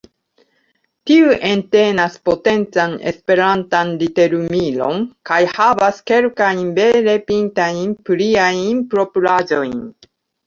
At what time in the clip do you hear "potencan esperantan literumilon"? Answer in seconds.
2.29-5.03